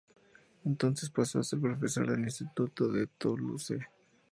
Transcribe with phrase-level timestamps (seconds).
[0.65, 3.85] Entonces pasó a ser profesor del instituto de Toulouse.